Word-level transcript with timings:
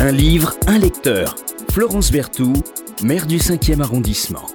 Un 0.00 0.12
livre, 0.12 0.54
un 0.68 0.78
lecteur. 0.78 1.34
Florence 1.72 2.12
Berthoud, 2.12 2.62
maire 3.02 3.26
du 3.26 3.38
5e 3.38 3.80
arrondissement. 3.80 4.46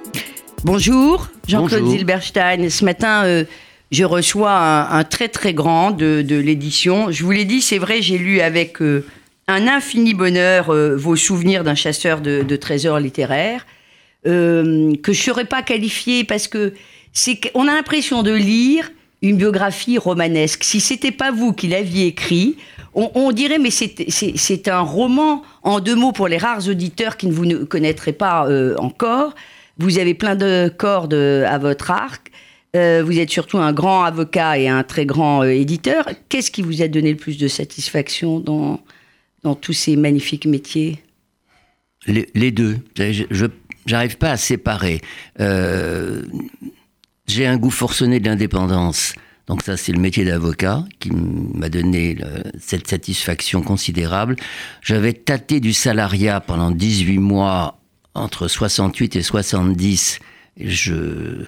Bonjour, 0.64 1.28
Jean-Claude. 1.46 1.86
Zilberstein. 1.86 2.70
Ce 2.70 2.82
matin, 2.82 3.24
euh, 3.26 3.44
je 3.90 4.04
reçois 4.04 4.52
un, 4.52 4.98
un 4.98 5.04
très 5.04 5.28
très 5.28 5.52
grand 5.52 5.90
de, 5.90 6.22
de 6.22 6.36
l'édition. 6.36 7.10
Je 7.10 7.22
vous 7.24 7.30
l'ai 7.30 7.44
dit, 7.44 7.60
c'est 7.60 7.76
vrai, 7.76 8.00
j'ai 8.00 8.16
lu 8.16 8.40
avec 8.40 8.80
euh, 8.80 9.04
un 9.46 9.68
infini 9.68 10.14
bonheur 10.14 10.70
euh, 10.70 10.96
vos 10.96 11.14
souvenirs 11.14 11.62
d'un 11.62 11.74
chasseur 11.74 12.22
de, 12.22 12.42
de 12.42 12.56
trésors 12.56 12.98
littéraires, 12.98 13.66
euh, 14.26 14.94
que 15.02 15.12
je 15.12 15.20
ne 15.20 15.24
saurais 15.24 15.44
pas 15.44 15.60
qualifier 15.62 16.24
parce 16.24 16.48
que 16.48 16.72
c'est 17.12 17.36
qu'on 17.36 17.68
a 17.68 17.74
l'impression 17.74 18.22
de 18.22 18.32
lire 18.32 18.90
une 19.20 19.36
biographie 19.36 19.98
romanesque. 19.98 20.64
Si 20.64 20.80
c'était 20.80 21.12
pas 21.12 21.30
vous 21.30 21.52
qui 21.52 21.68
l'aviez 21.68 22.06
écrit, 22.06 22.56
on, 22.94 23.32
dirait, 23.32 23.58
mais 23.58 23.70
c'est- 23.70 24.68
un 24.68 24.80
roman 24.80 25.42
en 25.62 25.80
deux 25.80 25.94
mots 25.94 26.12
pour 26.12 26.28
les 26.28 26.38
rares 26.38 26.68
auditeurs 26.68 27.16
qui 27.16 27.26
ne 27.26 27.32
vous 27.32 27.66
connaîtraient 27.66 28.12
pas 28.12 28.46
euh, 28.48 28.76
encore. 28.78 29.34
Vous 29.78 29.98
avez 29.98 30.14
plein 30.14 30.36
de 30.36 30.72
cordes 30.76 31.14
à 31.14 31.58
votre 31.58 31.90
arc. 31.90 32.30
Euh, 32.76 33.02
vous 33.04 33.18
êtes 33.18 33.30
surtout 33.30 33.58
un 33.58 33.72
grand 33.72 34.02
avocat 34.02 34.58
et 34.58 34.68
un 34.68 34.82
très 34.82 35.06
grand 35.06 35.42
euh, 35.42 35.48
éditeur. 35.50 36.08
Qu'est-ce 36.28 36.50
qui 36.50 36.62
vous 36.62 36.82
a 36.82 36.88
donné 36.88 37.10
le 37.12 37.16
plus 37.16 37.38
de 37.38 37.46
satisfaction 37.46 38.40
dans, 38.40 38.80
tous 39.60 39.72
ces 39.72 39.94
magnifiques 39.96 40.46
métiers? 40.46 40.98
Les, 42.06 42.50
deux. 42.50 42.78
Je- 42.96 43.46
j'arrive 43.86 44.18
pas 44.18 44.30
à 44.32 44.36
séparer. 44.36 45.00
Euh, 45.40 46.22
J'ai 47.26 47.46
un 47.46 47.56
goût 47.56 47.70
forcené 47.70 48.20
de 48.20 48.26
l'indépendance. 48.28 49.14
Donc 49.46 49.62
ça, 49.62 49.76
c'est 49.76 49.92
le 49.92 50.00
métier 50.00 50.24
d'avocat 50.24 50.84
qui 51.00 51.10
m'a 51.10 51.68
donné 51.68 52.16
cette 52.58 52.86
satisfaction 52.88 53.60
considérable. 53.60 54.36
J'avais 54.80 55.12
tâté 55.12 55.60
du 55.60 55.74
salariat 55.74 56.40
pendant 56.40 56.70
18 56.70 57.18
mois 57.18 57.78
entre 58.14 58.48
68 58.48 59.16
et 59.16 59.22
70. 59.22 60.20
Je 60.58 61.44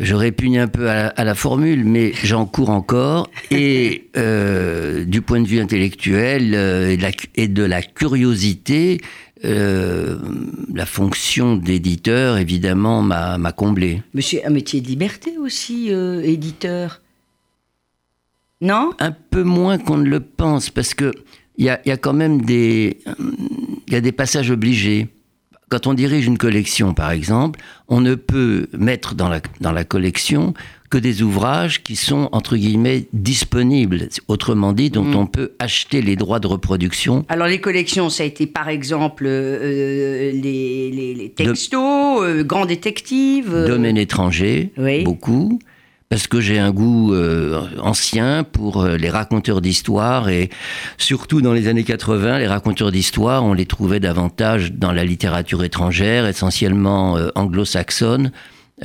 je 0.00 0.14
répugne 0.14 0.58
un 0.58 0.66
peu 0.66 0.88
à 0.88 1.24
la, 1.24 1.34
formule, 1.34 1.84
mais 1.84 2.12
j'en 2.24 2.46
cours 2.46 2.70
encore. 2.70 3.28
Et 3.50 4.08
euh, 4.16 5.04
du 5.04 5.20
point 5.20 5.42
de 5.42 5.46
vue 5.46 5.60
intellectuel 5.60 6.54
euh, 6.54 6.96
et, 7.36 7.48
de 7.48 7.62
la, 7.62 7.82
curiosité, 7.82 9.02
euh, 9.44 10.18
la 10.72 10.86
fonction 10.86 11.54
d'éditeur, 11.56 12.38
évidemment, 12.38 13.02
m'a 13.02 13.52
comblé. 13.52 14.02
Mais 14.14 14.22
c'est 14.22 14.42
un 14.44 14.50
métier 14.50 14.80
de 14.80 14.88
liberté 14.88 15.36
aussi, 15.38 15.90
éditeur? 15.90 17.02
Non? 18.60 18.90
Un 18.98 19.12
peu 19.12 19.42
moins 19.42 19.78
qu'on 19.78 19.96
ne 19.98 20.08
le 20.08 20.20
pense, 20.20 20.70
parce 20.70 20.94
que 20.94 21.12
il 21.56 21.64
y 21.66 21.68
a, 21.70 21.80
il 21.84 21.88
y 21.88 21.92
a 21.92 21.96
quand 21.96 22.12
même 22.14 22.42
des, 22.42 22.98
il 23.86 23.92
y 23.92 23.96
a 23.96 24.00
des 24.00 24.12
passages 24.12 24.50
obligés. 24.50 25.08
Quand 25.68 25.86
on 25.86 25.94
dirige 25.94 26.26
une 26.26 26.38
collection, 26.38 26.94
par 26.94 27.10
exemple, 27.12 27.60
on 27.88 28.00
ne 28.00 28.16
peut 28.16 28.66
mettre 28.76 29.14
dans 29.14 29.28
la, 29.28 29.40
dans 29.60 29.70
la 29.70 29.84
collection 29.84 30.52
que 30.90 30.98
des 30.98 31.22
ouvrages 31.22 31.84
qui 31.84 31.94
sont, 31.94 32.28
entre 32.32 32.56
guillemets, 32.56 33.06
disponibles. 33.12 34.08
Autrement 34.26 34.72
dit, 34.72 34.90
dont 34.90 35.06
on 35.14 35.26
peut 35.26 35.52
acheter 35.60 36.02
les 36.02 36.16
droits 36.16 36.40
de 36.40 36.48
reproduction 36.48 37.24
Alors 37.28 37.46
les 37.46 37.60
collections, 37.60 38.10
ça 38.10 38.24
a 38.24 38.26
été 38.26 38.46
par 38.48 38.68
exemple 38.68 39.24
euh, 39.28 40.32
les, 40.32 40.90
les- 40.90 41.14
les 41.14 41.30
textos, 41.30 42.22
euh, 42.22 42.42
Grand 42.42 42.66
Détective. 42.66 43.54
euh, 43.54 43.68
domaine 43.68 43.96
étranger, 43.96 44.72
oui. 44.78 45.04
beaucoup, 45.04 45.60
parce 46.10 46.26
que 46.26 46.40
j'ai 46.40 46.58
un 46.58 46.72
goût 46.72 47.14
euh, 47.14 47.60
ancien 47.80 48.42
pour 48.42 48.82
euh, 48.82 48.96
les 48.96 49.08
raconteurs 49.10 49.60
d'histoire 49.60 50.28
et 50.28 50.50
surtout 50.98 51.40
dans 51.40 51.52
les 51.52 51.68
années 51.68 51.84
80, 51.84 52.40
les 52.40 52.48
raconteurs 52.48 52.90
d'histoire, 52.90 53.44
on 53.44 53.52
les 53.54 53.64
trouvait 53.64 54.00
davantage 54.00 54.72
dans 54.72 54.90
la 54.90 55.04
littérature 55.04 55.62
étrangère, 55.62 56.26
essentiellement 56.26 57.16
euh, 57.16 57.28
anglo-saxonne. 57.36 58.32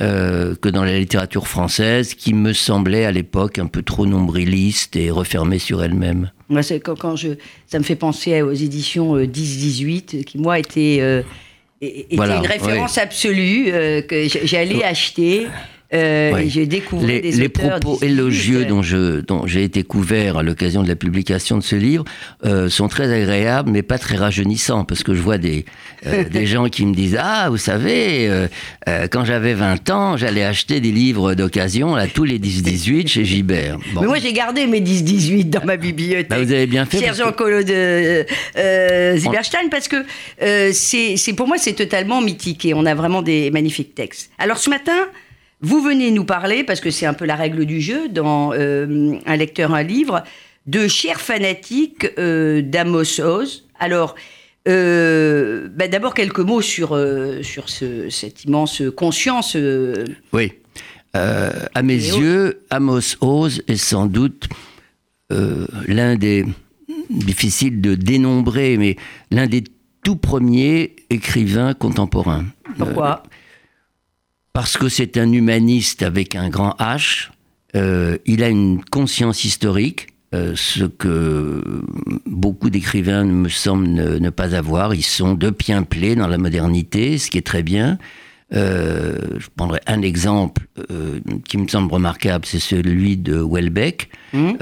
euh, 0.00 0.54
que 0.60 0.68
dans 0.68 0.84
la 0.84 0.98
littérature 0.98 1.48
française, 1.48 2.14
qui 2.14 2.32
me 2.34 2.52
semblait 2.52 3.06
à 3.06 3.10
l'époque 3.12 3.58
un 3.58 3.66
peu 3.66 3.82
trop 3.82 4.04
nombriliste 4.06 4.94
et 4.94 5.10
refermée 5.10 5.58
sur 5.58 5.82
elle-même. 5.82 6.30
Moi, 6.50 6.62
c'est 6.62 6.78
quand, 6.80 6.96
quand 6.98 7.16
je, 7.16 7.30
ça 7.66 7.78
me 7.78 7.82
fait 7.84 7.96
penser 7.96 8.42
aux 8.42 8.52
éditions 8.52 9.16
euh, 9.16 9.24
10-18, 9.26 10.22
qui 10.24 10.36
moi 10.38 10.58
étaient, 10.58 10.98
euh, 11.00 11.22
é- 11.80 12.00
étaient 12.02 12.16
Voilà, 12.16 12.36
une 12.36 12.46
référence 12.46 12.98
absolue 12.98 13.68
euh, 13.72 14.02
que 14.02 14.28
j'allais 14.44 14.84
acheter. 14.84 15.46
Euh, 15.94 16.32
Oui. 16.34 16.50
j'ai 16.50 16.66
découvert 16.66 17.06
les, 17.08 17.20
des 17.20 17.32
les 17.32 17.48
propos 17.48 17.98
10-18, 18.00 18.04
élogieux 18.06 18.64
dont 18.64 18.82
je 18.82 19.20
dont 19.20 19.46
j'ai 19.46 19.62
été 19.64 19.82
couvert 19.84 20.38
à 20.38 20.42
l'occasion 20.42 20.82
de 20.82 20.88
la 20.88 20.96
publication 20.96 21.58
de 21.58 21.62
ce 21.62 21.76
livre 21.76 22.04
euh, 22.44 22.68
sont 22.68 22.88
très 22.88 23.12
agréables 23.12 23.70
mais 23.70 23.82
pas 23.82 23.98
très 23.98 24.16
rajeunissants 24.16 24.84
parce 24.84 25.02
que 25.02 25.14
je 25.14 25.20
vois 25.20 25.38
des 25.38 25.64
euh, 26.06 26.24
des 26.30 26.46
gens 26.46 26.68
qui 26.68 26.84
me 26.86 26.94
disent 26.94 27.16
ah 27.20 27.48
vous 27.50 27.56
savez 27.56 28.28
euh, 28.28 28.48
euh, 28.88 29.06
quand 29.10 29.24
j'avais 29.24 29.54
20 29.54 29.90
ans 29.90 30.16
j'allais 30.16 30.42
acheter 30.44 30.80
des 30.80 30.92
livres 30.92 31.34
d'occasion 31.34 31.94
à 31.94 32.06
tous 32.08 32.24
les 32.24 32.38
10-18 32.38 33.06
chez 33.08 33.24
Gibert 33.24 33.78
Bon. 33.94 34.00
Mais 34.02 34.06
moi, 34.06 34.18
j'ai 34.18 34.32
gardé 34.32 34.66
mes 34.66 34.80
10-18 34.80 35.50
dans 35.50 35.64
ma 35.64 35.76
bibliothèque. 35.76 36.28
Bah, 36.28 36.38
vous 36.42 36.52
avez 36.52 36.66
bien 36.66 36.84
fait, 36.84 36.98
que- 36.98 37.30
Collot 37.32 37.62
de 37.62 38.24
euh, 38.56 39.16
Zilberstein, 39.16 39.68
parce 39.70 39.88
que 39.88 39.96
euh, 40.42 40.70
c'est 40.72 41.16
c'est- 41.16 41.32
pour 41.32 41.46
moi, 41.48 41.56
c'est 41.58 41.72
totalement 41.74 42.20
mythique 42.20 42.64
et 42.64 42.74
on 42.74 42.84
a 42.86 42.94
vraiment 42.94 43.22
des 43.22 43.50
magnifiques 43.50 43.94
textes. 43.94 44.30
Alors 44.38 44.58
ce 44.58 44.70
matin, 44.70 44.92
vous 45.60 45.80
venez 45.80 46.10
nous 46.10 46.24
parler, 46.24 46.64
parce 46.64 46.80
que 46.80 46.90
c'est 46.90 47.06
un 47.06 47.14
peu 47.14 47.24
la 47.24 47.36
règle 47.36 47.64
du 47.64 47.80
jeu 47.80 48.08
dans 48.08 48.52
euh, 48.52 49.16
Un 49.26 49.36
lecteur, 49.36 49.74
un 49.74 49.82
livre, 49.82 50.22
de 50.66 50.88
Chers 50.88 51.20
fanatiques 51.20 52.06
euh, 52.18 52.60
d'Amos 52.62 53.20
Oz. 53.20 53.66
Alors, 53.78 54.14
euh, 54.68 55.68
bah, 55.74 55.88
d'abord 55.88 56.12
quelques 56.14 56.40
mots 56.40 56.60
sur, 56.60 56.98
sur 57.42 57.68
ce- 57.68 58.10
cette 58.10 58.44
immense 58.44 58.82
conscience. 58.96 59.56
Oui. 60.32 60.52
À 61.14 61.82
mes 61.82 61.94
yeux, 61.94 62.60
Amos 62.68 63.16
Oz 63.22 63.62
est 63.68 63.76
sans 63.76 64.04
doute 64.06 64.48
l'un 65.30 66.16
des 66.16 66.44
difficiles 67.08 67.80
de 67.80 67.94
dénombrer, 67.94 68.76
mais 68.76 68.96
l'un 69.30 69.46
des 69.46 69.64
tout 70.04 70.16
premiers 70.16 70.94
écrivains 71.08 71.72
contemporains. 71.72 72.44
pourquoi? 72.76 73.22
Parce 74.56 74.78
que 74.78 74.88
c'est 74.88 75.18
un 75.18 75.30
humaniste 75.32 76.02
avec 76.02 76.34
un 76.34 76.48
grand 76.48 76.74
H. 76.78 77.28
euh, 77.74 78.16
il 78.24 78.42
a 78.42 78.48
une 78.48 78.82
conscience 78.82 79.44
historique, 79.44 80.06
euh, 80.34 80.54
ce 80.56 80.84
que 80.84 81.62
beaucoup 82.24 82.70
d'écrivains 82.70 83.24
me 83.24 83.50
semblent 83.50 83.86
ne, 83.86 84.16
ne 84.16 84.30
pas 84.30 84.54
avoir. 84.54 84.94
Ils 84.94 85.04
sont 85.04 85.34
de 85.34 85.50
pied 85.50 86.16
dans 86.16 86.26
la 86.26 86.38
modernité, 86.38 87.18
ce 87.18 87.30
qui 87.30 87.36
est 87.36 87.46
très 87.46 87.62
bien. 87.62 87.98
Euh, 88.54 89.18
je 89.36 89.46
prendrai 89.54 89.80
un 89.86 90.00
exemple 90.00 90.62
qui 91.46 91.58
me 91.58 91.68
semble 91.68 91.92
remarquable, 91.92 92.46
c'est 92.46 92.58
celui 92.58 93.18
de 93.18 93.38
Welbeck. 93.38 94.08
Mhm. 94.32 94.56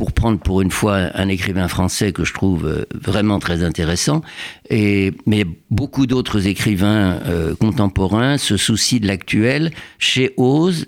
Pour 0.00 0.12
prendre 0.12 0.38
pour 0.40 0.62
une 0.62 0.70
fois 0.70 1.10
un 1.12 1.28
écrivain 1.28 1.68
français 1.68 2.12
que 2.14 2.24
je 2.24 2.32
trouve 2.32 2.66
euh, 2.66 2.84
vraiment 2.94 3.38
très 3.38 3.62
intéressant. 3.62 4.22
Et, 4.70 5.12
mais 5.26 5.44
beaucoup 5.70 6.06
d'autres 6.06 6.46
écrivains 6.46 7.20
euh, 7.26 7.54
contemporains 7.54 8.38
se 8.38 8.56
soucient 8.56 8.98
de 9.00 9.06
l'actuel. 9.06 9.72
Chez 9.98 10.32
Oz, 10.38 10.86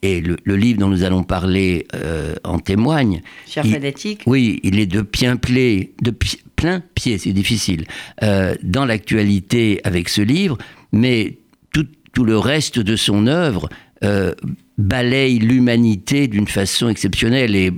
et 0.00 0.22
le, 0.22 0.38
le 0.44 0.56
livre 0.56 0.78
dont 0.80 0.88
nous 0.88 1.04
allons 1.04 1.22
parler 1.22 1.86
euh, 1.94 2.34
en 2.44 2.58
témoigne, 2.58 3.20
Chers 3.46 3.66
il- 3.66 3.72
fanatiques 3.74 4.22
oui, 4.26 4.58
il 4.62 4.78
est 4.78 4.86
de 4.86 5.02
plein 5.02 5.36
pied, 5.36 5.92
de 6.00 6.10
pi- 6.10 6.40
plein 6.56 6.80
pied, 6.94 7.18
c'est 7.18 7.34
difficile, 7.34 7.84
euh, 8.22 8.54
dans 8.62 8.86
l'actualité 8.86 9.82
avec 9.84 10.08
ce 10.08 10.22
livre, 10.22 10.56
mais 10.92 11.36
tout, 11.74 11.84
tout 12.14 12.24
le 12.24 12.38
reste 12.38 12.78
de 12.78 12.96
son 12.96 13.26
œuvre 13.26 13.68
euh, 14.02 14.32
balaye 14.78 15.38
l'humanité 15.38 16.28
d'une 16.28 16.46
façon 16.48 16.88
exceptionnelle. 16.88 17.54
Et 17.56 17.72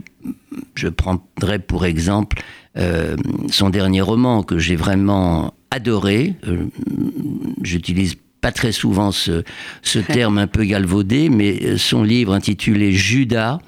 je 0.75 0.89
prendrai 0.89 1.59
pour 1.59 1.85
exemple 1.87 2.43
euh, 2.77 3.17
son 3.51 3.71
dernier 3.71 4.01
roman 4.01 4.43
que 4.43 4.59
j'ai 4.59 4.77
vraiment 4.77 5.55
adoré. 5.71 6.35
Euh, 6.47 6.67
J'utilise 7.63 8.17
pas 8.41 8.53
très 8.53 8.73
souvent 8.73 9.11
ce, 9.13 9.43
ce 9.83 9.99
terme 10.15 10.39
un 10.39 10.47
peu 10.47 10.65
galvaudé, 10.65 11.29
mais 11.29 11.77
son 11.77 12.03
livre 12.03 12.33
intitulé 12.35 12.93
Judas, 12.93 13.59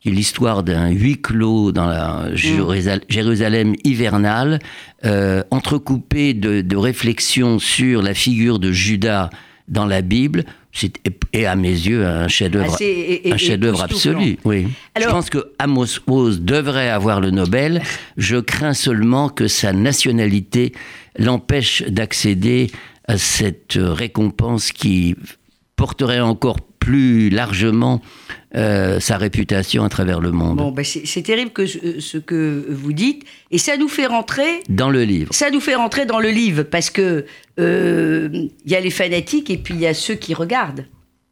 qui 0.00 0.08
est 0.08 0.12
l'histoire 0.12 0.62
d'un 0.62 0.88
huis 0.88 1.20
clos 1.20 1.72
dans 1.72 1.86
la 1.86 2.30
Jérusa- 2.34 3.02
Jérusalem 3.08 3.74
hivernale, 3.84 4.60
euh, 5.04 5.42
entrecoupé 5.50 6.32
de, 6.32 6.60
de 6.62 6.76
réflexions 6.76 7.58
sur 7.58 8.02
la 8.02 8.14
figure 8.14 8.58
de 8.58 8.72
Judas 8.72 9.30
dans 9.70 9.86
la 9.86 10.02
Bible, 10.02 10.44
c'est 10.72 10.92
et 11.32 11.46
à 11.46 11.56
mes 11.56 11.70
yeux 11.70 12.04
un 12.06 12.28
chef-d'œuvre, 12.28 12.76
un 13.24 13.36
chef-d'œuvre 13.36 13.82
absolu. 13.82 14.36
Oui. 14.44 14.66
Alors- 14.94 15.08
Je 15.08 15.14
pense 15.14 15.30
que 15.30 15.52
Amos 15.58 16.00
Oz 16.06 16.40
devrait 16.40 16.90
avoir 16.90 17.20
le 17.20 17.30
Nobel. 17.30 17.80
Je 18.16 18.36
crains 18.36 18.74
seulement 18.74 19.28
que 19.28 19.48
sa 19.48 19.72
nationalité 19.72 20.72
l'empêche 21.18 21.82
d'accéder 21.84 22.70
à 23.08 23.16
cette 23.16 23.78
récompense 23.80 24.72
qui 24.72 25.14
porterait 25.76 26.20
encore 26.20 26.58
plus 26.80 27.30
largement 27.30 28.00
euh, 28.56 28.98
sa 28.98 29.16
réputation 29.16 29.84
à 29.84 29.88
travers 29.88 30.18
le 30.20 30.32
monde. 30.32 30.56
Bon, 30.58 30.72
ben 30.72 30.84
c'est 30.84 31.22
terrible 31.22 31.52
que 31.52 31.66
ce, 31.66 32.00
ce 32.00 32.18
que 32.18 32.66
vous 32.68 32.92
dites, 32.92 33.22
et 33.52 33.58
ça 33.58 33.76
nous 33.76 33.86
fait 33.88 34.06
rentrer 34.06 34.62
Dans 34.68 34.90
le 34.90 35.04
livre. 35.04 35.32
Ça 35.32 35.50
nous 35.50 35.60
fait 35.60 35.76
rentrer 35.76 36.06
dans 36.06 36.18
le 36.18 36.30
livre 36.30 36.64
parce 36.64 36.90
que 36.90 37.26
euh, 37.60 38.28
il 38.64 38.70
y 38.72 38.74
a 38.74 38.80
les 38.80 38.90
fanatiques 38.90 39.50
et 39.50 39.58
puis 39.58 39.74
il 39.74 39.80
y 39.80 39.86
a 39.86 39.94
ceux 39.94 40.14
qui 40.16 40.34
regardent. 40.34 40.86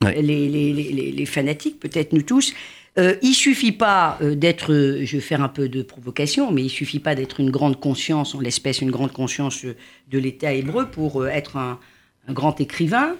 Les, 0.04 0.22
les- 0.22 0.72
les- 0.72 1.12
les- 1.12 1.26
fanatiques, 1.26 1.80
peut-être 1.80 2.12
nous 2.12 2.22
tous. 2.22 2.52
Euh, 2.98 3.16
il 3.20 3.34
suffit 3.34 3.72
pas 3.72 4.16
euh, 4.22 4.36
d'être, 4.36 4.72
euh, 4.72 5.04
je 5.04 5.16
vais 5.16 5.20
faire 5.22 5.42
un 5.42 5.48
peu 5.48 5.68
de 5.68 5.82
provocation, 5.82 6.52
mais 6.52 6.62
il 6.62 6.68
suffit 6.68 7.00
pas 7.00 7.16
d'être 7.16 7.40
une 7.40 7.50
grande 7.50 7.80
conscience, 7.80 8.34
en 8.36 8.40
l'espèce 8.40 8.80
une 8.80 8.92
grande 8.92 9.12
conscience 9.12 9.64
euh, 9.64 9.74
de 10.10 10.18
l'État 10.18 10.52
hébreu 10.52 10.86
pour 10.86 11.22
euh, 11.22 11.26
être 11.26 11.56
un, 11.56 11.80
un 12.28 12.32
grand 12.32 12.60
écrivain. 12.60 13.16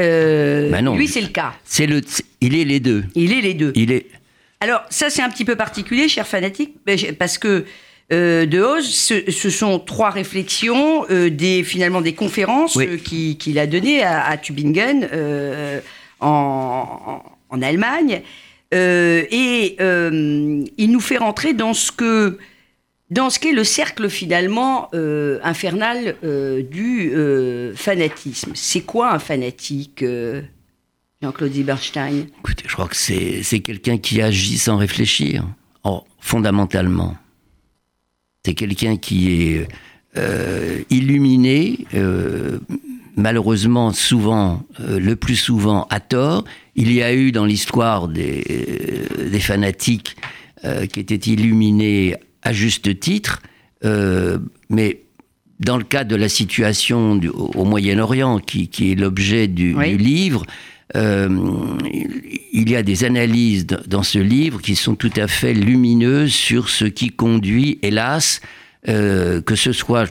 Euh, 0.00 0.70
Bah 0.70 0.82
non. 0.82 0.96
lui, 0.96 1.06
c'est 1.08 1.20
le 1.20 1.28
cas. 1.28 1.52
C'est 1.64 1.86
le, 1.86 2.00
il 2.40 2.56
est 2.56 2.64
les 2.64 2.80
deux. 2.80 3.04
Il 3.14 3.32
est 3.32 3.40
les 3.40 3.54
deux. 3.54 3.72
Il 3.76 3.92
est. 3.92 4.06
Alors, 4.60 4.82
ça, 4.90 5.10
c'est 5.10 5.22
un 5.22 5.30
petit 5.30 5.44
peu 5.44 5.56
particulier, 5.56 6.08
cher 6.08 6.26
fanatique, 6.26 6.74
parce 7.18 7.38
que 7.38 7.64
euh, 8.12 8.44
De 8.46 8.60
Hoz, 8.60 8.84
ce, 8.84 9.30
ce 9.30 9.50
sont 9.50 9.78
trois 9.78 10.10
réflexions, 10.10 11.06
euh, 11.10 11.30
des, 11.30 11.62
finalement 11.62 12.00
des 12.00 12.14
conférences 12.14 12.74
Oui. 12.76 12.98
qui- 13.00 13.36
qu'il 13.38 13.58
a 13.58 13.66
données 13.66 14.02
à, 14.02 14.26
à 14.26 14.36
Tübingen 14.36 15.08
en, 16.20 17.22
en- 17.50 17.62
Allemagne. 17.62 18.22
Et 18.72 19.76
il 19.80 20.90
nous 20.92 21.00
fait 21.00 21.16
rentrer 21.18 21.52
dans 21.54 21.74
ce 21.74 21.90
que 21.92 22.38
dans 23.10 23.28
ce 23.28 23.38
qu'est 23.38 23.52
le 23.52 23.64
cercle 23.64 24.08
finalement 24.08 24.88
euh, 24.94 25.40
infernal 25.42 26.16
euh, 26.22 26.62
du 26.62 27.10
euh, 27.12 27.74
fanatisme. 27.74 28.52
C'est 28.54 28.82
quoi 28.82 29.12
un 29.12 29.18
fanatique, 29.18 30.04
Jean-Claude 31.22 31.52
Zieberstein 31.52 32.26
Écoutez, 32.38 32.64
je 32.66 32.72
crois 32.72 32.88
que 32.88 32.96
c'est 32.96 33.60
quelqu'un 33.60 33.98
qui 33.98 34.22
agit 34.22 34.58
sans 34.58 34.76
réfléchir, 34.76 35.44
oh, 35.84 36.04
fondamentalement. 36.20 37.16
C'est 38.44 38.54
quelqu'un 38.54 38.96
qui 38.96 39.32
est 39.32 39.68
illuminé, 40.88 41.84
malheureusement 43.16 43.92
souvent, 43.92 44.62
le 44.78 45.14
plus 45.14 45.36
souvent 45.36 45.86
à 45.90 46.00
tort. 46.00 46.44
Il 46.74 46.90
y 46.90 47.02
a 47.02 47.12
eu 47.12 47.32
dans 47.32 47.44
l'histoire 47.44 48.08
des, 48.08 49.40
fanatiques 49.40 50.16
qui 50.90 51.00
étaient 51.00 51.16
illuminés 51.16 52.16
à 52.42 52.52
juste 52.52 52.98
titre, 53.00 53.40
euh, 53.84 54.38
mais 54.68 55.02
dans 55.58 55.76
le 55.76 55.84
cas 55.84 56.04
de 56.04 56.16
la 56.16 56.28
situation 56.28 57.16
du- 57.16 57.28
au 57.28 57.64
Moyen-Orient, 57.64 58.38
qui, 58.38 58.68
qui 58.68 58.92
est 58.92 58.94
l'objet 58.94 59.46
du, 59.46 59.74
Oui. 59.74 59.90
du 59.90 59.96
livre, 59.98 60.44
euh, 60.96 61.28
il- 62.52 62.68
y 62.70 62.76
a 62.76 62.82
des 62.82 63.04
analyses 63.04 63.66
dans 63.66 64.02
ce 64.02 64.18
livre 64.18 64.60
qui 64.60 64.74
sont 64.74 64.94
tout 64.96 65.12
à 65.16 65.28
fait 65.28 65.52
lumineuses 65.54 66.32
sur 66.32 66.68
ce 66.68 66.84
qui 66.86 67.10
conduit, 67.10 67.78
hélas, 67.82 68.40
euh, 68.88 69.40
que 69.42 69.54
ce 69.54 69.72
soit 69.72 70.06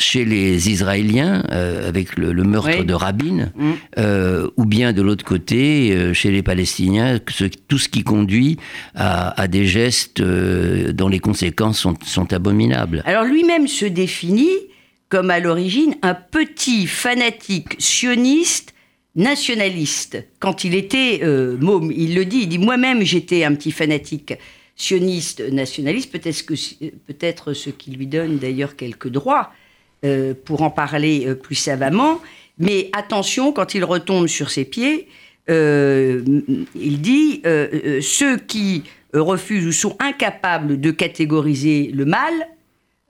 chez 0.00 0.24
les 0.24 0.70
Israéliens, 0.70 1.44
euh, 1.52 1.86
avec 1.88 2.16
le, 2.16 2.32
le 2.32 2.42
meurtre 2.42 2.70
Oui. 2.78 2.84
de 2.86 2.94
Rabin, 2.94 3.52
Mm. 3.54 3.72
euh, 3.98 4.48
ou 4.56 4.64
bien 4.64 4.92
de 4.92 5.02
l'autre 5.02 5.24
côté, 5.24 5.92
euh, 5.92 6.14
chez 6.14 6.30
les 6.30 6.42
Palestiniens, 6.42 7.20
ce- 7.28 7.44
tout 7.68 7.78
ce 7.78 7.88
qui 7.88 8.02
conduit 8.02 8.56
à, 8.94 9.38
à 9.40 9.46
des 9.46 9.66
gestes 9.66 10.20
dont 10.22 11.08
les 11.08 11.18
conséquences 11.18 11.78
sont, 11.78 11.94
sont 12.04 12.32
abominables. 12.32 13.02
Alors 13.06 13.24
lui-même 13.24 13.68
se 13.68 13.84
définit 13.84 14.48
comme 15.10 15.30
à 15.30 15.38
l'origine 15.40 15.94
un 16.02 16.14
petit 16.14 16.86
fanatique 16.86 17.74
sioniste 17.78 18.72
nationaliste. 19.16 20.24
Quand 20.38 20.64
il 20.64 20.74
était 20.74 21.20
môme, 21.60 21.92
il 21.94 22.14
le 22.14 22.24
dit, 22.24 22.40
il 22.42 22.48
dit 22.48 22.58
moi-même 22.58 23.02
j'étais 23.02 23.44
un 23.44 23.54
petit 23.54 23.72
fanatique 23.72 24.34
sioniste 24.76 25.42
nationaliste, 25.52 26.10
peut-être 26.12 27.52
ce 27.52 27.70
qui 27.70 27.90
lui 27.90 28.06
donne 28.06 28.38
d'ailleurs 28.38 28.76
quelques 28.76 29.08
droits 29.08 29.50
euh, 30.02 30.32
pour 30.46 30.62
en 30.62 30.70
parler 30.70 31.26
euh, 31.26 31.34
plus 31.34 31.56
savamment. 31.56 32.22
Mais 32.58 32.88
attention, 32.94 33.52
quand 33.52 33.74
il 33.74 33.84
retombe 33.84 34.28
sur 34.28 34.50
ses 34.50 34.64
pieds, 34.64 35.08
euh, 35.50 36.22
il 36.74 37.02
dit 37.02 37.42
ceux 38.00 38.38
qui 38.38 38.84
refusent 39.12 39.66
ou 39.66 39.72
sont 39.72 39.96
incapables 39.98 40.80
de 40.80 40.90
catégoriser 40.90 41.90
le 41.92 42.06
mal, 42.06 42.32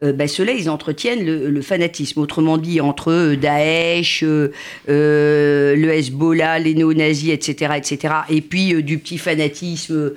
ben, 0.02 0.26
ceux-là, 0.26 0.52
ils 0.52 0.69
entretiennent 0.69 1.25
le, 1.25 1.62
fanatisme. 1.62 2.19
Autrement 2.19 2.58
dit, 2.58 2.81
entre 2.81 3.12
eux, 3.12 3.36
Daesh, 3.36 4.25
euh, 4.25 4.48
le 4.88 5.88
Hezbollah, 5.93 6.58
les 6.58 6.75
néo-nazis, 6.75 7.31
etc., 7.31 7.75
etc., 7.76 8.14
et 8.31 8.40
puis 8.40 8.82
du 8.82 8.98
petit 8.98 9.19
fanatisme 9.19 10.12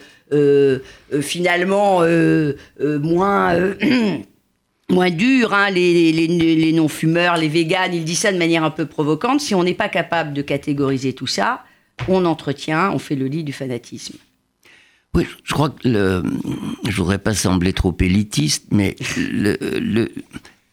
finalement 1.21 2.01
moins... 2.79 3.75
moins 4.93 5.09
dur, 5.11 5.53
hein, 5.53 5.69
les, 5.69 6.11
les- 6.11 6.27
les 6.55 6.73
non-fumeurs, 6.73 7.37
les 7.37 7.47
véganes, 7.49 7.93
il 7.93 8.03
dit 8.03 8.15
ça 8.15 8.31
de 8.31 8.37
manière 8.37 8.63
un 8.63 8.71
peu 8.71 8.85
provocante. 8.85 9.41
Si 9.41 9.53
on 9.55 9.63
n'est 9.63 9.73
pas 9.73 9.89
capable 9.89 10.33
de 10.33 10.41
catégoriser 10.41 11.13
tout 11.13 11.27
ça, 11.27 11.63
on 12.07 12.25
entretient, 12.25 12.91
on 12.91 12.99
fait 12.99 13.15
le 13.15 13.27
lit 13.27 13.43
du 13.43 13.53
fanatisme. 13.53 14.15
Oui, 15.15 15.25
je 15.43 15.53
crois 15.53 15.69
que 15.69 15.87
le, 15.87 16.23
je 16.87 16.95
voudrais 16.97 17.19
pas 17.19 17.35
sembler 17.35 17.71
trop 17.73 17.95
élitiste, 17.99 18.65
mais 18.71 18.95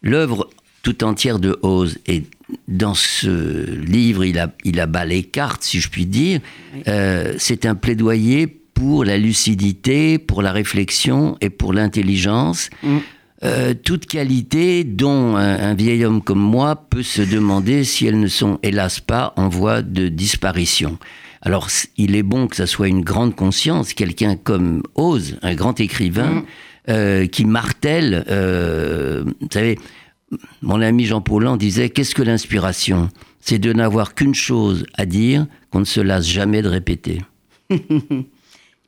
l'œuvre 0.03 0.49
tout 0.83 1.05
entière 1.05 1.39
de 1.39 1.59
Oz 1.63 1.99
et 2.07 2.23
dans 2.69 2.95
ce 2.95 3.71
livre, 3.81 4.25
il 4.25 4.39
a, 4.39 4.51
il 4.65 4.81
abat 4.81 5.05
les 5.05 5.23
cartes, 5.23 5.63
si 5.63 5.79
je 5.81 5.89
puis 5.91 6.07
dire. 6.07 6.41
Euh, 6.89 7.35
c'est 7.39 7.67
un 7.67 7.75
plaidoyer 7.75 8.47
pour 8.47 9.05
la 9.05 9.19
lucidité, 9.19 10.19
pour 10.19 10.41
la 10.41 10.53
réflexion 10.53 11.37
et 11.43 11.51
pour 11.51 11.75
l'intelligence. 11.75 12.71
Mm. 12.83 12.99
Euh, 13.43 13.73
toutes 13.73 14.05
qualités 14.07 14.85
dont 14.85 15.37
un, 15.37 15.71
un 15.71 15.75
vieil 15.75 16.05
homme 16.05 16.23
comme 16.23 16.41
moi 16.41 16.77
peut 16.77 17.03
se 17.03 17.23
demander 17.23 17.85
si 17.85 18.07
elles 18.07 18.21
ne 18.21 18.29
sont 18.29 18.59
hélas 18.63 19.01
pas 19.01 19.33
en 19.37 19.49
voie 19.49 19.81
de 19.81 20.09
disparition. 20.09 20.99
Alors, 21.43 21.69
il 21.97 22.17
est 22.17 22.23
bon 22.23 22.49
que 22.49 22.57
ça 22.57 22.67
soit 22.67 22.89
une 22.89 23.01
grande 23.01 23.35
conscience, 23.35 23.95
quelqu'un 23.95 24.37
comme 24.37 24.83
Oz, 24.95 25.39
un 25.41 25.55
grand 25.55 25.81
écrivain, 25.81 26.45
euh, 26.91 27.27
qui 27.27 27.47
martèle. 27.47 28.25
euh, 28.29 29.25
vous 29.41 29.49
savez, 29.51 29.79
mon 30.61 30.81
ami 30.83 31.07
Jean 31.07 31.23
Paulhan 31.23 31.57
disait 31.57 31.89
Qu'est-ce 31.89 32.15
que 32.15 32.23
l'inspiration? 32.23 33.09
C'est 33.41 33.59
de 33.59 33.73
n'avoir 33.73 34.15
qu'une 34.15 34.35
chose 34.35 34.85
à 34.99 35.07
dire 35.07 35.47
qu'on 35.71 35.81
ne 35.81 35.85
se 35.87 36.01
lasse 36.01 36.27
jamais 36.27 36.61
de 36.61 36.69
répéter. 36.69 37.23
Il 37.71 38.25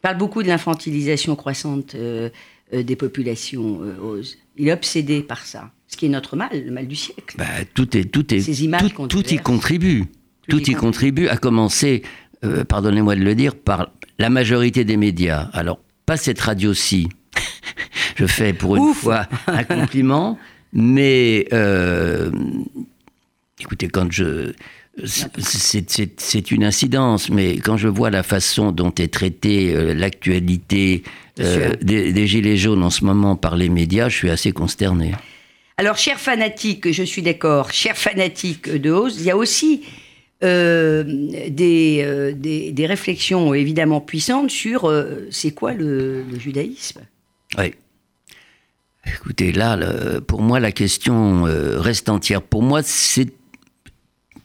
parle 0.02 0.18
beaucoup 0.18 0.42
de 0.42 0.48
l'infantilisation 0.48 1.36
croissante 1.36 1.94
euh, 1.94 2.28
des 2.72 2.96
populations, 2.96 3.80
euh, 3.82 4.00
Oz. 4.00 4.38
Il 4.56 4.68
est 4.68 4.72
obsédé 4.72 5.22
par 5.22 5.44
ça, 5.44 5.70
ce 5.86 5.96
qui 5.96 6.06
est 6.06 6.08
notre 6.08 6.36
mal, 6.36 6.50
le 6.52 6.70
mal 6.70 6.86
du 6.86 6.96
siècle. 6.96 7.36
Bah, 7.36 7.44
tout 7.74 7.96
est, 7.96 8.04
tout 8.04 8.32
est, 8.34 8.40
Ces 8.40 8.64
images 8.64 8.94
tout, 9.08 9.26
y 9.26 9.36
contribue. 9.38 10.06
Tout 10.48 10.58
Tout, 10.58 10.70
y 10.70 10.72
y 10.72 10.74
contribue, 10.74 11.28
à 11.28 11.36
commencer, 11.36 12.02
euh, 12.44 12.64
pardonnez-moi 12.64 13.14
de 13.14 13.22
le 13.22 13.34
dire, 13.34 13.54
par 13.54 13.90
la 14.18 14.30
majorité 14.30 14.84
des 14.84 14.96
médias. 14.96 15.50
Alors, 15.52 15.80
pas 16.06 16.16
cette 16.16 16.40
radio-ci. 16.40 17.08
Je 18.16 18.26
fais 18.26 18.52
pour 18.52 18.76
une 18.76 18.82
Ouf. 18.84 18.98
fois 18.98 19.26
un 19.46 19.64
compliment, 19.64 20.38
mais 20.72 21.46
euh, 21.52 22.30
écoutez, 23.60 23.88
quand 23.88 24.10
je 24.10 24.52
c'est- 25.04 26.50
une 26.50 26.64
incidence, 26.64 27.30
mais 27.30 27.56
quand 27.56 27.76
je 27.76 27.88
vois 27.88 28.10
la 28.10 28.22
façon 28.22 28.72
dont 28.72 28.92
est 28.98 29.12
traitée 29.12 29.74
euh, 29.74 29.94
l'actualité 29.94 31.02
euh, 31.40 31.72
des, 31.80 32.12
des 32.12 32.26
gilets 32.26 32.58
jaunes 32.58 32.82
en 32.82 32.90
ce 32.90 33.04
moment 33.04 33.34
par 33.36 33.56
les 33.56 33.68
médias, 33.70 34.08
je 34.10 34.16
suis 34.16 34.30
assez 34.30 34.52
consterné. 34.52 35.12
Alors, 35.78 35.96
chers 35.96 36.20
fanatiques, 36.20 36.92
je 36.92 37.02
suis 37.02 37.22
d'accord, 37.22 37.72
chers 37.72 37.96
fanatiques 37.96 38.70
de 38.70 38.90
Oz, 38.90 39.16
il 39.18 39.24
y 39.24 39.30
a 39.30 39.36
aussi 39.36 39.82
euh, 40.44 41.02
des, 41.48 42.34
des, 42.36 42.72
des 42.72 42.86
réflexions 42.86 43.54
évidemment 43.54 44.00
puissantes 44.00 44.50
sur 44.50 44.92
c'est 45.30 45.52
quoi 45.52 45.72
le, 45.72 46.22
le 46.30 46.38
judaïsme? 46.38 47.00
Oui. 47.56 47.72
Écoutez, 49.06 49.52
là, 49.52 49.76
le- 49.76 50.20
pour 50.20 50.42
moi, 50.42 50.60
la 50.60 50.70
question 50.70 51.44
reste 51.44 52.08
entière. 52.10 52.42
Pour 52.42 52.62
moi, 52.62 52.82
c'est 52.84 53.30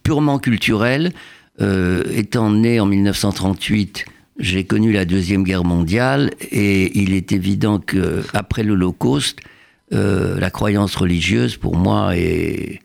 purement 0.07 0.39
culturel. 0.39 1.11
Euh, 1.59 2.01
étant 2.15 2.49
né 2.49 2.79
en 2.79 2.85
1938, 2.85 4.05
j'ai 4.39 4.63
connu 4.63 4.93
la 4.93 5.03
Deuxième 5.03 5.43
Guerre 5.43 5.65
mondiale 5.65 6.31
et 6.49 6.97
il 6.97 7.13
est 7.13 7.33
évident 7.33 7.77
qu'après 7.79 8.63
l'Holocauste, 8.63 9.39
euh, 9.93 10.39
la 10.39 10.49
croyance 10.49 10.95
religieuse, 10.95 11.57
pour 11.57 11.75
moi, 11.75 12.15
est, 12.15 12.79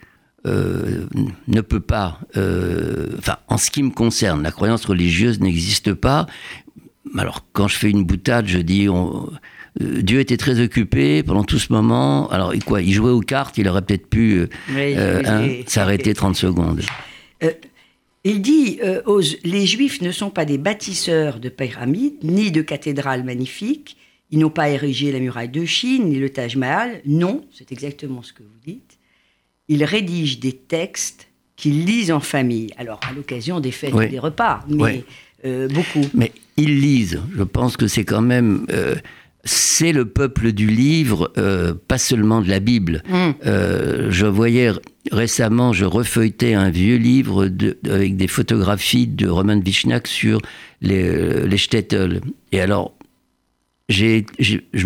euh, 0.48 1.06
ne 1.46 1.60
peut 1.60 1.78
pas... 1.80 2.18
Enfin, 3.18 3.36
en 3.46 3.56
ce 3.56 3.70
qui 3.70 3.84
me 3.84 3.90
concerne, 3.90 4.42
la 4.42 4.50
croyance 4.50 4.84
religieuse 4.84 5.38
n'existe 5.38 5.94
pas. 5.94 6.26
Alors, 7.16 7.46
quand 7.52 7.68
je 7.68 7.76
fais 7.76 7.90
une 7.90 8.02
boutade, 8.04 8.48
je 8.48 8.58
dis... 8.58 8.88
on- 8.88 9.30
Dieu 9.80 10.20
était 10.20 10.36
très 10.36 10.60
occupé 10.60 11.22
pendant 11.22 11.44
tout 11.44 11.58
ce 11.58 11.72
moment. 11.72 12.28
Alors, 12.30 12.52
quoi, 12.66 12.82
il 12.82 12.92
jouait 12.92 13.10
aux 13.10 13.20
cartes, 13.22 13.56
il 13.56 13.66
aurait 13.68 13.80
peut-être 13.80 14.06
pu 14.06 14.46
Oui, 14.74 14.94
hein, 14.98 15.48
s'arrêter 15.66 16.12
30 16.12 16.36
secondes. 16.36 16.82
Il 18.24 18.40
dit 18.40 18.78
euh, 18.84 19.02
Les 19.44 19.66
Juifs 19.66 20.00
ne 20.00 20.12
sont 20.12 20.30
pas 20.30 20.44
des 20.44 20.58
bâtisseurs 20.58 21.40
de 21.40 21.48
pyramides, 21.48 22.22
ni 22.22 22.52
de 22.52 22.62
cathédrales 22.62 23.24
magnifiques. 23.24 23.96
Ils 24.30 24.38
n'ont 24.38 24.50
pas 24.50 24.70
érigé 24.70 25.12
la 25.12 25.18
muraille 25.18 25.48
de 25.48 25.64
Chine, 25.64 26.08
ni 26.08 26.16
le 26.16 26.30
Taj 26.30 26.56
Mahal. 26.56 27.02
Non, 27.04 27.44
c'est 27.52 27.72
exactement 27.72 28.22
ce 28.22 28.32
que 28.32 28.42
vous 28.42 28.60
dites. 28.64 28.98
Ils 29.68 29.84
rédigent 29.84 30.38
des 30.38 30.52
textes 30.52 31.28
qu'ils 31.56 31.84
lisent 31.84 32.12
en 32.12 32.20
famille. 32.20 32.70
Alors, 32.76 33.00
à 33.08 33.12
l'occasion 33.12 33.60
des 33.60 33.72
fêtes 33.72 33.94
et 34.00 34.08
des 34.08 34.18
repas, 34.18 34.64
mais 34.68 35.04
euh, 35.44 35.68
beaucoup. 35.68 36.08
Mais 36.14 36.32
ils 36.56 36.80
lisent. 36.80 37.20
Je 37.36 37.42
pense 37.42 37.76
que 37.76 37.88
c'est 37.88 38.04
quand 38.04 38.22
même. 38.22 38.66
Euh, 39.42 39.48
c'est 39.82 39.92
le 39.92 40.04
peuple 40.04 40.52
du 40.52 40.68
livre, 40.68 41.32
euh, 41.36 41.74
pas 41.74 41.98
seulement 41.98 42.40
de 42.40 42.48
la 42.48 42.60
Bible. 42.60 43.02
Mm. 43.08 44.10
je 44.10 44.26
voyais 44.26 44.70
récemment, 45.10 45.72
je 45.72 45.84
refeuilletais 45.84 46.54
un 46.54 46.70
vieux 46.70 46.96
livre 46.96 47.50
avec 47.88 48.16
des 48.16 48.28
photographies 48.28 49.06
de 49.08 49.28
Roman 49.28 49.58
Vichnak 49.58 50.06
sur 50.06 50.40
les, 50.80 51.46
les 51.46 51.56
shtetl. 51.56 52.20
Et 52.52 52.60
alors, 52.60 52.94
je 53.88 54.22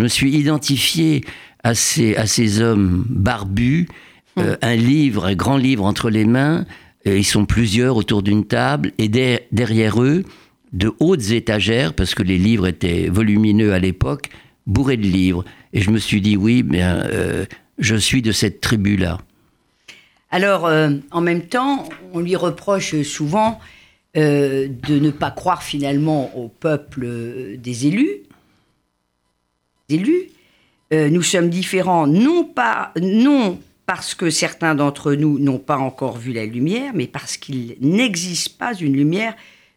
me 0.00 0.08
suis 0.08 0.34
identifié 0.36 1.22
à 1.62 1.74
ces, 1.74 2.16
à 2.16 2.26
ces 2.26 2.60
hommes 2.60 3.04
barbus, 3.08 3.88
mm. 4.36 4.42
un 4.62 4.76
livre, 4.76 5.26
un 5.26 5.34
grand 5.34 5.58
livre 5.58 5.84
entre 5.84 6.10
les 6.10 6.24
mains. 6.24 6.64
Et 7.04 7.18
ils 7.18 7.24
sont 7.24 7.44
plusieurs 7.44 7.96
autour 7.96 8.22
d'une 8.22 8.46
table, 8.46 8.92
et 8.98 9.08
derrière 9.52 10.02
eux, 10.02 10.24
de 10.72 10.92
hautes 10.98 11.30
étagères, 11.30 11.94
parce 11.94 12.14
que 12.16 12.24
les 12.24 12.36
livres 12.36 12.66
étaient 12.66 13.08
volumineux 13.08 13.72
à 13.72 13.78
l'époque, 13.78 14.30
bourrés 14.66 14.96
de 14.96 15.06
livres. 15.06 15.44
Et 15.72 15.80
je 15.80 15.90
me 15.90 15.98
suis 15.98 16.20
dit, 16.20 16.36
oui, 16.36 16.62
mais 16.62 16.80
euh, 16.82 17.44
je 17.78 17.96
suis 17.96 18.22
de 18.22 18.32
cette 18.32 18.60
tribu-là. 18.60 19.18
Alors, 20.30 20.66
euh, 20.66 20.90
en 21.10 21.20
même 21.20 21.42
temps, 21.42 21.88
on 22.12 22.20
lui 22.20 22.36
reproche 22.36 23.00
souvent 23.02 23.60
euh, 24.16 24.68
de 24.68 24.98
ne 24.98 25.10
pas 25.10 25.30
croire 25.30 25.62
finalement 25.62 26.36
au 26.36 26.48
peuple 26.48 27.56
des 27.58 27.86
élus. 27.86 28.22
élus. 29.88 30.30
nous 30.90 31.22
sommes 31.22 31.48
différents, 31.48 32.06
non 32.06 32.44
pas, 32.44 32.92
non 33.00 33.60
parce 33.86 34.16
que 34.16 34.30
certains 34.30 34.74
d'entre 34.74 35.12
nous 35.12 35.38
n'ont 35.38 35.60
pas 35.60 35.78
encore 35.78 36.18
vu 36.18 36.32
la 36.32 36.44
lumière, 36.44 36.92
mais 36.92 37.06
parce 37.06 37.36
qu'il 37.36 37.76
n'existe 37.80 38.58
pas 38.58 38.74
une 38.74 38.94
lumière 38.94 39.36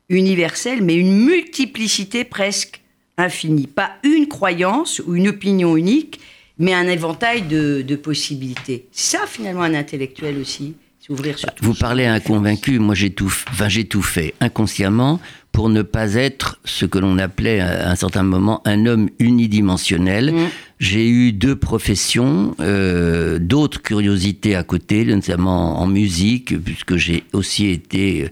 universelle, 0.10 0.84
mais 0.84 0.96
une 0.96 1.26
multiplicité 1.26 2.24
presque 2.24 2.82
infinie. 3.20 3.68
Pas 3.68 3.92
une 4.04 4.28
croyance 4.28 5.02
ou 5.06 5.16
une 5.16 5.28
opinion 5.28 5.78
unique, 5.78 6.20
mais 6.58 6.74
un 6.74 6.88
éventail 6.88 7.44
de, 7.44 7.96
possibilités. 7.96 8.86
ça, 8.92 9.20
finalement, 9.28 9.64
un 9.64 9.74
intellectuel 9.74 10.38
aussi. 10.38 10.76
Ouvrir 11.10 11.40
sur 11.40 11.50
Vous 11.62 11.74
parlez 11.74 12.06
à 12.06 12.14
un 12.14 12.20
convaincu, 12.20 12.78
moi 12.78 12.94
j'ai 12.94 13.10
tout, 13.10 13.34
enfin, 13.50 13.68
j'ai 13.68 13.86
tout 13.86 14.04
fait 14.04 14.36
inconsciemment 14.42 15.20
pour 15.52 15.70
ne 15.70 15.82
pas 15.82 16.14
être 16.14 16.60
ce 16.66 16.86
que 16.86 17.00
l'on 17.00 17.18
appelait 17.18 17.62
à 17.62 17.90
un 17.90 17.96
certain 17.96 18.22
moment 18.22 18.62
un 18.66 18.86
homme 18.86 19.10
unidimensionnel. 19.18 20.32
Mmh. 20.32 20.38
J'ai 20.80 21.10
eu 21.10 21.34
deux 21.34 21.56
professions, 21.56 22.56
euh, 22.60 23.40
d'autres 23.40 23.82
curiosités 23.82 24.56
à 24.56 24.62
côté, 24.62 25.04
notamment 25.04 25.80
en 25.82 25.88
musique, 25.88 26.56
puisque 26.64 26.98
j'ai 26.98 27.24
aussi 27.34 27.70
été 27.70 28.30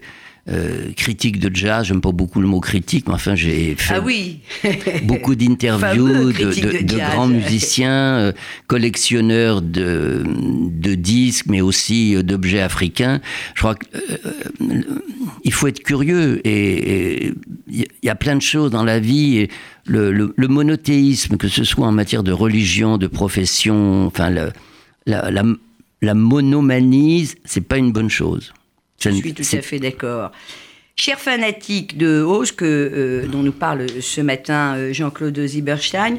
euh, 0.50 0.92
critique 0.96 1.38
de 1.40 1.54
jazz, 1.54 1.86
j'aime 1.86 2.00
pas 2.00 2.12
beaucoup 2.12 2.40
le 2.40 2.46
mot 2.46 2.60
critique, 2.60 3.06
mais 3.06 3.14
enfin 3.14 3.34
j'ai 3.34 3.74
fait 3.74 3.96
ah 3.96 4.00
oui. 4.00 4.40
beaucoup 5.02 5.34
d'interviews 5.34 6.32
de, 6.32 6.96
grands 6.96 7.26
musiciens, 7.26 8.18
euh, 8.18 8.32
collectionneurs 8.66 9.60
de, 9.60 10.24
disques, 10.94 11.46
mais 11.48 11.60
aussi 11.60 12.16
euh, 12.16 12.22
d'objets 12.22 12.60
africains. 12.60 13.20
Je 13.54 13.60
crois 13.60 13.74
qu'il 13.74 15.52
faut 15.52 15.66
être 15.66 15.82
curieux 15.82 16.40
et 16.46 17.34
il 17.68 17.86
y 18.02 18.08
a 18.08 18.14
plein 18.14 18.36
de 18.36 18.42
choses 18.42 18.70
dans 18.70 18.84
la 18.84 19.00
vie. 19.00 19.38
Et 19.38 19.50
le, 19.84 20.10
le, 20.10 20.48
monothéisme, 20.48 21.36
que 21.36 21.48
ce 21.48 21.64
soit 21.64 21.86
en 21.86 21.92
matière 21.92 22.22
de 22.22 22.32
religion, 22.32 22.96
de 22.96 23.06
profession, 23.06 24.06
enfin 24.06 24.30
la, 24.30 24.50
la, 25.04 25.30
la, 25.30 25.42
la 26.00 26.14
monomanie, 26.14 27.28
c'est 27.44 27.60
pas 27.60 27.76
une 27.76 27.92
bonne 27.92 28.10
chose. 28.10 28.54
Je 28.98 29.10
suis 29.10 29.34
tout 29.34 29.42
à 29.52 29.62
fait 29.62 29.78
d'accord. 29.78 30.32
Cher 30.98 31.20
fanatique 31.20 31.96
de 31.96 32.22
Hauss, 32.22 32.50
que, 32.50 32.64
euh, 32.64 33.26
dont 33.28 33.44
nous 33.44 33.52
parle 33.52 33.86
ce 34.00 34.20
matin 34.20 34.74
euh, 34.76 34.92
Jean-Claude 34.92 35.38
Zieberstein, 35.46 36.18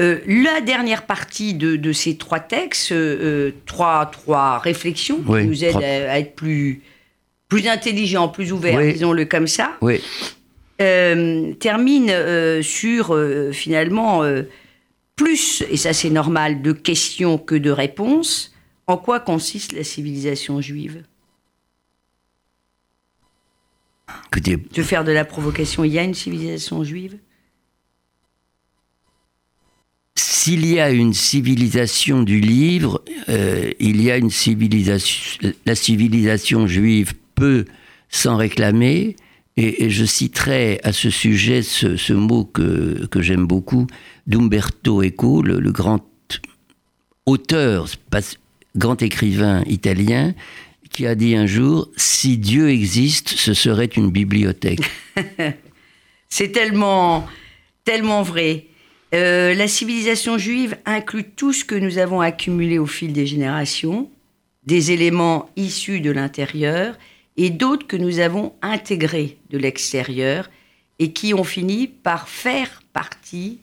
euh, 0.00 0.18
la 0.26 0.60
dernière 0.60 1.06
partie 1.06 1.54
de, 1.54 1.92
ces 1.92 2.16
trois 2.16 2.40
textes, 2.40 2.92
trois, 3.64 4.06
trois 4.06 4.58
réflexions 4.58 5.18
qui 5.18 5.46
nous 5.46 5.64
aident 5.64 5.76
à, 5.76 6.18
être 6.18 6.34
plus, 6.34 6.82
plus 7.48 7.68
intelligents, 7.68 8.28
plus 8.28 8.52
ouverts, 8.52 8.80
disons-le 8.80 9.24
comme 9.24 9.46
ça, 9.46 9.76
oui. 9.80 10.00
termine 10.78 12.12
sur 12.62 13.16
finalement 13.52 14.22
plus, 15.14 15.62
et 15.70 15.76
ça 15.76 15.92
c'est 15.92 16.10
normal, 16.10 16.60
de 16.62 16.72
questions 16.72 17.38
que 17.38 17.54
de 17.54 17.70
réponses. 17.70 18.52
En 18.88 18.96
quoi 18.96 19.20
consiste 19.20 19.72
la 19.72 19.84
civilisation 19.84 20.60
juive? 20.60 21.02
Écoutez, 24.32 24.56
veux 24.74 24.82
faire 24.82 25.04
de 25.04 25.12
la 25.12 25.24
provocation, 25.24 25.84
il 25.84 25.92
y 25.92 25.98
a 25.98 26.02
une 26.02 26.14
civilisation 26.14 26.84
juive 26.84 27.18
S'il 30.14 30.66
y 30.66 30.80
a 30.80 30.90
une 30.90 31.14
civilisation 31.14 32.22
du 32.22 32.40
livre, 32.40 33.02
euh, 33.28 33.70
il 33.78 34.02
y 34.02 34.10
a 34.10 34.16
une 34.16 34.30
civilisation. 34.30 35.50
La 35.66 35.74
civilisation 35.74 36.66
juive 36.66 37.12
peut 37.34 37.64
s'en 38.08 38.36
réclamer. 38.36 39.16
Et, 39.56 39.90
je 39.90 40.04
citerai 40.04 40.80
à 40.84 40.92
ce 40.92 41.10
sujet 41.10 41.62
ce, 41.62 42.12
mot 42.12 42.44
que, 42.44 43.06
que 43.06 43.22
j'aime 43.22 43.46
beaucoup 43.46 43.88
d'Umberto 44.26 45.02
Eco, 45.02 45.42
le, 45.42 45.58
le 45.58 45.72
grand 45.72 46.04
auteur, 47.26 47.86
grand 48.76 49.02
écrivain 49.02 49.62
italien, 49.66 50.34
qui 50.98 51.06
a 51.06 51.14
dit 51.14 51.36
un 51.36 51.46
jour 51.46 51.88
Si 51.96 52.38
Dieu 52.38 52.70
existe, 52.70 53.28
ce 53.28 53.54
serait 53.54 53.84
une 53.84 54.10
bibliothèque. 54.10 54.80
C'est 56.28 56.50
tellement, 56.50 57.24
tellement 57.84 58.22
vrai. 58.22 58.64
Euh, 59.14 59.54
la 59.54 59.68
civilisation 59.68 60.38
juive 60.38 60.76
inclut 60.86 61.22
tout 61.22 61.52
ce 61.52 61.64
que 61.64 61.76
nous 61.76 61.98
avons 61.98 62.20
accumulé 62.20 62.80
au 62.80 62.86
fil 62.86 63.12
des 63.12 63.28
générations, 63.28 64.10
des 64.64 64.90
éléments 64.90 65.48
issus 65.54 66.00
de 66.00 66.10
l'intérieur 66.10 66.98
et 67.36 67.50
d'autres 67.50 67.86
que 67.86 67.96
nous 67.96 68.18
avons 68.18 68.54
intégrés 68.60 69.38
de 69.50 69.58
l'extérieur 69.58 70.50
et 70.98 71.12
qui 71.12 71.32
ont 71.32 71.44
fini 71.44 71.86
par 71.86 72.28
faire 72.28 72.82
partie 72.92 73.60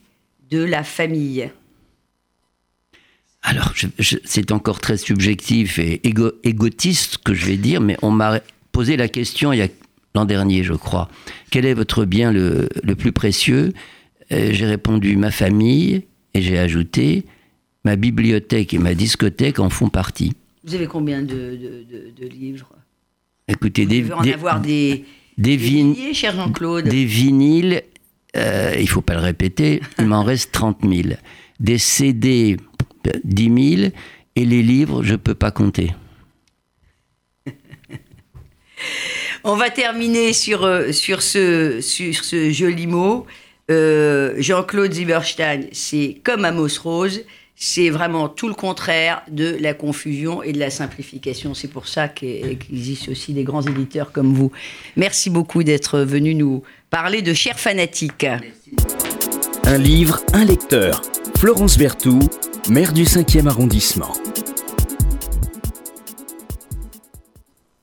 de 0.49 0.63
la 0.63 0.85
famille. 0.85 1.51
Alors, 3.47 3.73
c'est 3.99 4.51
encore 4.51 4.81
très 4.81 4.97
subjectif 4.97 5.77
et 5.77 6.01
égotiste 6.43 7.19
que 7.19 7.35
je 7.35 7.45
vais 7.45 7.57
dire, 7.57 7.79
mais 7.79 7.95
on 8.01 8.09
m'a 8.09 8.39
posé 8.71 8.97
la 8.97 9.07
question 9.07 9.53
il 9.53 9.59
y 9.59 9.61
a 9.61 9.67
l'an 10.15 10.25
dernier, 10.25 10.63
je 10.63 10.73
crois. 10.73 11.09
Quel 11.51 11.65
est 11.65 11.75
votre 11.75 12.05
bien 12.05 12.31
le, 12.31 12.67
plus 12.97 13.11
précieux? 13.11 13.71
Euh, 14.31 14.49
J'ai 14.51 14.65
répondu 14.65 15.15
ma 15.15 15.29
famille 15.29 16.05
et 16.33 16.41
j'ai 16.41 16.57
ajouté 16.57 17.23
ma 17.83 17.95
bibliothèque 17.95 18.73
et 18.73 18.79
ma 18.79 18.95
discothèque 18.95 19.59
en 19.59 19.69
font 19.69 19.89
partie. 19.89 20.33
Vous 20.63 20.73
avez 20.73 20.87
combien 20.87 21.21
de, 21.21 21.85
livres 22.27 22.71
Écoutez, 23.47 23.85
des, 23.85 24.11
en 24.11 24.21
avoir 24.21 24.59
des, 24.59 25.05
des, 25.37 25.55
vinyles, 25.55 26.15
cher 26.15 26.35
Jean-Claude 26.35 26.87
Des 26.87 27.05
vinyles, 27.05 27.83
euh, 28.35 28.73
il 28.75 28.81
ne 28.81 28.87
faut 28.87 29.01
pas 29.01 29.13
le 29.13 29.19
répéter, 29.19 29.81
il 29.99 30.07
m'en 30.07 30.23
reste 30.23 30.51
30 30.51 30.79
000. 30.81 31.09
Des 31.59 31.77
CD, 31.77 32.57
10 33.23 33.77
000 33.77 33.91
et 34.35 34.45
les 34.45 34.61
livres, 34.61 35.03
je 35.03 35.13
ne 35.13 35.17
peux 35.17 35.35
pas 35.35 35.51
compter. 35.51 35.93
On 39.43 39.55
va 39.55 39.69
terminer 39.69 40.33
sur, 40.33 40.63
euh, 40.65 40.91
sur, 40.91 41.21
ce, 41.21 41.79
sur 41.81 42.23
ce 42.23 42.51
joli 42.51 42.87
mot. 42.87 43.25
Euh, 43.71 44.35
Jean-Claude 44.37 44.93
Zieberstein, 44.93 45.67
c'est 45.71 46.17
comme 46.23 46.45
Amos 46.45 46.79
Rose, 46.83 47.23
c'est 47.55 47.89
vraiment 47.89 48.27
tout 48.27 48.47
le 48.47 48.53
contraire 48.53 49.23
de 49.29 49.57
la 49.59 49.73
confusion 49.73 50.43
et 50.43 50.51
de 50.51 50.59
la 50.59 50.69
simplification. 50.69 51.53
C'est 51.53 51.69
pour 51.69 51.87
ça 51.87 52.07
qu'il 52.07 52.45
existe 52.45 53.09
aussi 53.09 53.33
des 53.33 53.43
grands 53.43 53.61
éditeurs 53.61 54.11
comme 54.11 54.33
vous. 54.33 54.51
Merci 54.97 55.29
beaucoup 55.29 55.63
d'être 55.63 55.99
venu 55.99 56.35
nous 56.35 56.63
parler 56.89 57.21
de 57.21 57.33
chers 57.33 57.59
fanatiques. 57.59 58.27
Un 59.63 59.77
livre, 59.77 60.21
un 60.33 60.45
lecteur. 60.45 61.01
Florence 61.37 61.77
Berthoud, 61.77 62.29
maire 62.69 62.93
du 62.93 63.03
5e 63.03 63.47
arrondissement. 63.47 64.13